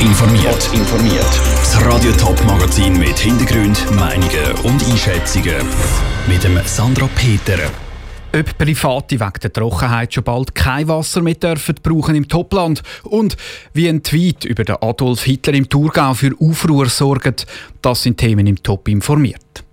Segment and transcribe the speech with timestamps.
[0.00, 0.70] informiert.
[0.74, 1.40] informiert.
[1.54, 5.54] Das Radio Top Magazin mit Hintergrund, Meinungen und Einschätzungen
[6.28, 7.58] mit dem Sandra Peter.
[8.34, 13.36] Ob Private wegen der Trockenheit schon bald kein Wasser mehr dürfen brauchen im Topland und
[13.72, 17.46] wie ein Tweet über den Adolf Hitler im Thurgau für Aufruhr sorgt,
[17.80, 19.64] das sind Themen im Top informiert.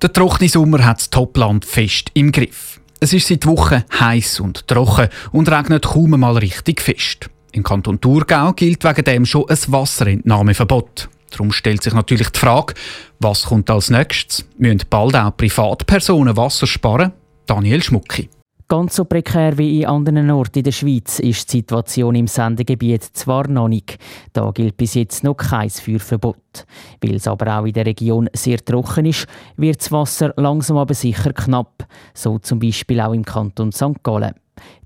[0.00, 2.80] Der trockene Sommer hat das Topland fest im Griff.
[3.00, 7.28] Es ist seit Wochen heiß und trocken und regnet kaum mal richtig fest.
[7.52, 11.08] Im Kanton Thurgau gilt wegen dem schon ein Wasserentnahmeverbot.
[11.30, 12.74] Darum stellt sich natürlich die Frage,
[13.18, 14.44] was kommt als nächstes?
[14.58, 17.12] Müssen bald auch Privatpersonen Wasser sparen?
[17.46, 18.28] Daniel Schmucki.
[18.68, 23.02] Ganz so prekär wie in anderen Orten in der Schweiz ist die Situation im Sendegebiet
[23.02, 23.98] zwar noch nicht.
[24.32, 26.66] Da gilt bis jetzt noch kein Feuerverbot.
[27.00, 29.26] Weil es aber auch in der Region sehr trocken ist,
[29.56, 31.84] wird das Wasser langsam aber sicher knapp.
[32.14, 34.04] So zum Beispiel auch im Kanton St.
[34.04, 34.36] Gallen.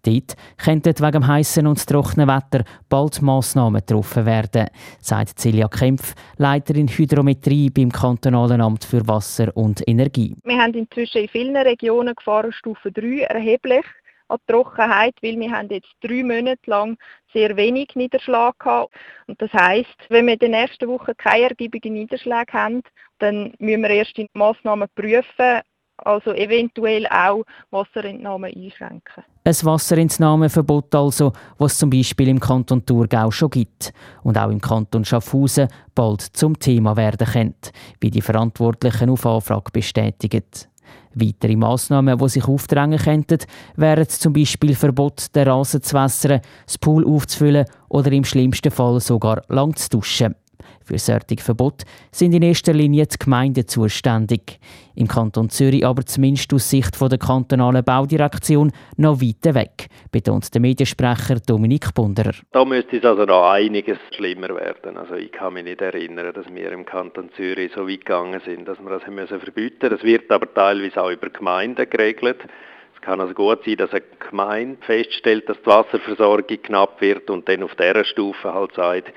[0.02, 4.69] Dort könnten wegen dem heißen und trockenen Wetter bald Massnahmen getroffen werden,
[5.01, 10.37] sagt Celia Kempf, Leiterin Hydrometrie beim Kantonalen Amt für Wasser und Energie.
[10.45, 13.85] Wir haben inzwischen in vielen Regionen Gefahrenstufe 3 erheblich
[14.29, 16.96] an Trockenheit, weil wir haben jetzt drei Monate lang
[17.32, 18.95] sehr wenig Niederschlag gehabt.
[19.26, 22.82] Und das heißt, wenn wir in den nächsten Wochen keine ergiebigen Niederschläge haben,
[23.18, 25.60] dann müssen wir erst die Massnahmen prüfen,
[26.05, 29.24] also eventuell auch Wasserentnahme einschränken.
[29.45, 35.05] Ein Wasserentnahmeverbot also, was zum Beispiel im Kanton Thurgau schon gibt und auch im Kanton
[35.05, 40.45] Schaffhausen bald zum Thema werden könnte, wie die Verantwortlichen auf Anfrage bestätigen.
[41.15, 43.38] Weitere Massnahmen, die sich aufdrängen könnten,
[43.77, 48.99] wären zum Beispiel Verbot, den Rasen zu wässern, das Pool aufzufüllen oder im schlimmsten Fall
[49.01, 50.35] sogar lang zu duschen.
[50.85, 54.59] Für solche Verbot sind in erster Linie die Gemeinden zuständig.
[54.95, 60.60] Im Kanton Zürich aber zumindest aus Sicht der kantonalen Baudirektion noch weiter weg, betont der
[60.60, 62.35] Mediensprecher Dominik Bunderer.
[62.52, 64.97] Da müsste es also noch einiges schlimmer werden.
[64.97, 68.69] Also ich kann mich nicht erinnern, dass wir im Kanton Zürich so weit gegangen sind,
[68.69, 69.91] dass wir das haben müssen verbieten.
[69.91, 72.38] Das wird aber teilweise auch über Gemeinden geregelt.
[72.94, 77.48] Es kann also gut sein, dass eine Gemeinde feststellt, dass die Wasserversorgung knapp wird und
[77.48, 79.12] dann auf dieser Stufe halt sagt,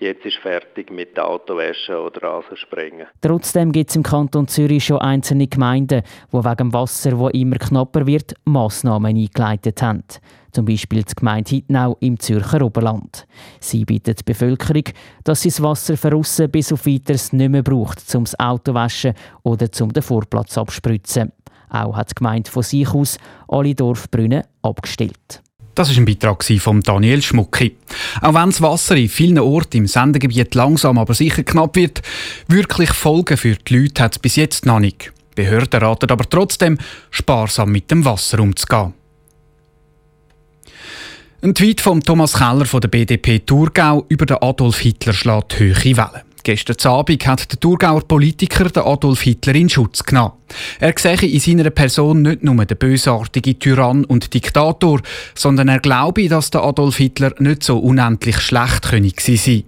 [0.00, 3.06] jetzt ist fertig mit Autowäsche oder Rasenspringen.
[3.20, 6.02] Trotzdem gibt es im Kanton Zürich schon einzelne Gemeinden,
[6.32, 10.04] die wegen Wasser, das immer knapper wird, Massnahmen eingeleitet haben.
[10.52, 13.26] Zum Beispiel die Gemeinde Hittnau im Zürcher Oberland.
[13.60, 14.84] Sie bittet die Bevölkerung,
[15.22, 19.14] dass sie das Wasser von bis auf weiteres nicht mehr braucht, um das Auto waschen
[19.44, 21.32] oder zum den Vorplatz abspritzen.
[21.68, 25.40] Auch hat die Gemeinde von sich aus alle Dorfbrunnen abgestellt.
[25.80, 27.74] Das ist ein Beitrag von Daniel Schmucki.
[28.20, 32.02] Auch wenn das Wasser in vielen Orten im Sendegebiet langsam aber sicher knapp wird,
[32.48, 35.10] wirklich Folgen für die Leute hat es bis jetzt noch nicht.
[35.34, 36.76] Behörden raten aber trotzdem,
[37.10, 38.92] sparsam mit dem Wasser umzugehen.
[41.40, 45.96] Ein Tweet von Thomas Keller von der BDP Thurgau über den Adolf Hitler schlägt hohe
[45.96, 46.29] Wellen.
[46.42, 50.32] Gestern Abend hat der Thurgauer Politiker Adolf Hitler in Schutz genommen.
[50.78, 55.00] Er sehe in seiner Person nicht nur den bösartigen Tyrann und Diktator,
[55.34, 59.64] sondern er glaube, dass der Adolf Hitler nicht so unendlich schlecht gewesen sein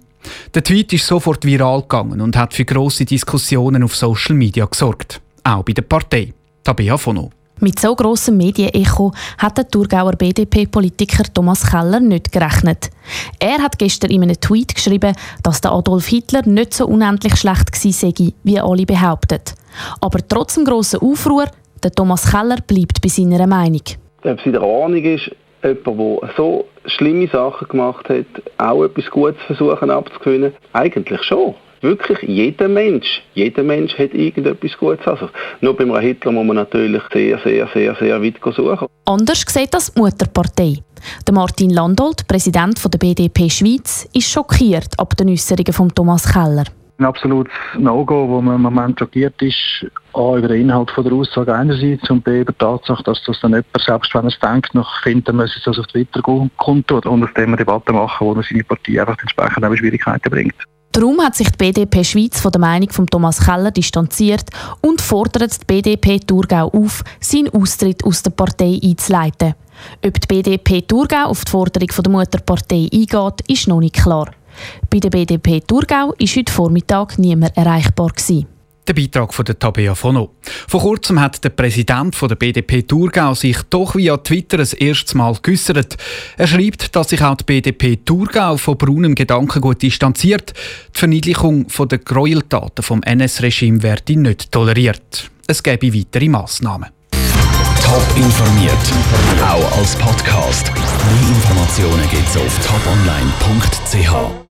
[0.53, 5.21] Der Tweet ist sofort viral gegangen und hat für grosse Diskussionen auf Social Media gesorgt.
[5.43, 6.33] Auch bei der Partei.
[6.63, 7.31] Tabea Fono.
[7.63, 12.89] Mit so grossem Medienecho hat der Thurgauer BDP-Politiker Thomas Keller nicht gerechnet.
[13.39, 17.71] Er hat gestern in einem Tweet geschrieben, dass der Adolf Hitler nicht so unendlich schlecht
[17.71, 19.39] gewesen sei, wie alle behaupten.
[20.01, 21.45] Aber trotz dem grossen Aufruhr,
[21.81, 23.83] der Thomas Keller bleibt bei seiner Meinung.
[24.25, 25.31] Ob es in der Ahnung ist,
[25.63, 28.25] jemand, der so schlimme Sachen gemacht hat,
[28.57, 30.51] auch etwas Gutes versuchen abzugewinnen?
[30.73, 35.05] Eigentlich schon wirklich jeder Mensch, jeder Mensch hat irgendetwas Gutes.
[35.05, 35.29] Also,
[35.61, 38.87] nur beim Hitler muss man natürlich sehr, sehr, sehr, sehr weit suchen.
[39.05, 40.77] Anders sieht das die Mutterpartei.
[41.27, 46.63] Der Martin Landolt, Präsident der BDP Schweiz, ist schockiert ab den Äußerungen von Thomas Keller.
[46.99, 51.13] Ein absolutes No-Go, wo man im Moment schockiert ist, A, über den Inhalt von der
[51.13, 54.39] Aussage einerseits und B, über die Tatsache, dass das dann jemand, selbst wenn er es
[54.39, 58.27] denkt, noch findet, müsse es das auf Twitter kundtun und aus dem eine Debatte machen,
[58.27, 60.55] wo seine Partei einfach entsprechend auch Schwierigkeiten bringt.
[60.93, 64.45] Darum hat sich die BDP Schweiz von der Meinung von Thomas Keller distanziert
[64.79, 69.55] und fordert die BDP Thurgau auf, seinen Austritt aus der Partei einzuleiten.
[70.05, 74.29] Ob die BDP Thurgau auf die Forderung der Mutterpartei eingeht, ist noch nicht klar.
[74.91, 78.09] Bei der BDP Thurgau war heute Vormittag niemand erreichbar.
[78.09, 78.52] Gewesen.
[78.87, 80.31] Der Beitrag von der Tabea Fono.
[80.67, 85.15] Vor kurzem hat der Präsident von der BDP Thurgau sich doch via Twitter das erste
[85.17, 85.95] Mal geäussert.
[86.37, 90.53] Er schreibt, dass sich auch die BDP Thurgau von braunem Gedankengut distanziert.
[90.95, 95.31] Die Verniedlichung der Gräueltaten vom NS-Regime werde nicht toleriert.
[95.47, 96.89] Es gäbe weitere Massnahmen.
[97.81, 98.73] Top informiert,
[99.41, 100.71] auch als Podcast.
[100.73, 104.33] Mehr Informationen gibt's auf toponline.ch.